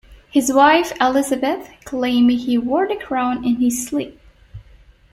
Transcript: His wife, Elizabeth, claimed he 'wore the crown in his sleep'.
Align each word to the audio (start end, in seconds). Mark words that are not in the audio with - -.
His 0.31 0.51
wife, 0.51 0.91
Elizabeth, 0.99 1.69
claimed 1.83 2.31
he 2.31 2.57
'wore 2.57 2.87
the 2.87 2.95
crown 2.95 3.45
in 3.45 3.57
his 3.57 3.85
sleep'. 3.85 4.19